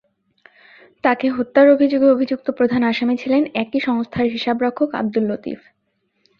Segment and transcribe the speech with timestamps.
[1.03, 5.59] তাঁকে হত্যার অভিযোগে অভিযুক্ত প্রধান আসামি ছিলেন একই সংস্থার হিসাবরক্ষক আবদুল লতিফ।